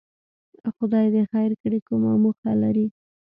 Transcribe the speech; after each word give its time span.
خدای 0.75 1.07
دې 1.13 1.23
خیر 1.31 1.51
کړي، 1.61 1.79
کومه 1.87 2.11
موخه 2.23 2.51
لري؟ 2.63 2.85